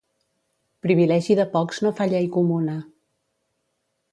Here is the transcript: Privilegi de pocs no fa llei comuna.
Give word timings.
Privilegi 0.85 1.35
de 1.41 1.45
pocs 1.51 1.81
no 1.87 1.91
fa 1.99 2.07
llei 2.15 2.27
comuna. 2.39 2.79